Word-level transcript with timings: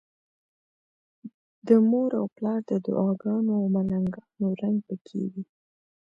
د 1.67 1.69
مور 1.89 2.09
او 2.19 2.25
پلار 2.35 2.59
د 2.69 2.71
دعاګانو 2.85 3.51
او 3.59 3.65
ملنګانو 3.75 4.47
رنګ 4.61 4.77
پکې 4.87 5.21
وي. 5.31 5.43